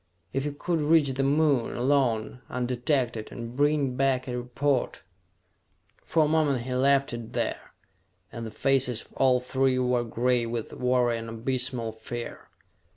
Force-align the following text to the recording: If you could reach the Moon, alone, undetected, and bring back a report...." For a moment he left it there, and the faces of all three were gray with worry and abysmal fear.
If 0.33 0.45
you 0.45 0.53
could 0.53 0.81
reach 0.81 1.09
the 1.09 1.21
Moon, 1.21 1.77
alone, 1.77 2.41
undetected, 2.49 3.31
and 3.31 3.55
bring 3.55 3.95
back 3.95 4.27
a 4.27 4.35
report...." 4.35 5.03
For 6.05 6.25
a 6.25 6.27
moment 6.27 6.63
he 6.63 6.73
left 6.73 7.13
it 7.13 7.33
there, 7.33 7.71
and 8.31 8.43
the 8.43 8.49
faces 8.49 9.01
of 9.03 9.13
all 9.13 9.39
three 9.39 9.77
were 9.77 10.03
gray 10.03 10.47
with 10.47 10.73
worry 10.73 11.19
and 11.19 11.29
abysmal 11.29 11.91
fear. 11.91 12.49